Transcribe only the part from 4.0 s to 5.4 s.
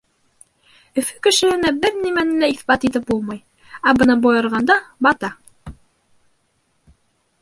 бына бойорғанда— бата.